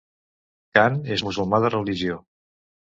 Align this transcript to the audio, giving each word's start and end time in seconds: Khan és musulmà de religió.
Khan 0.77 0.97
és 1.17 1.25
musulmà 1.29 1.63
de 1.67 1.73
religió. 1.77 2.21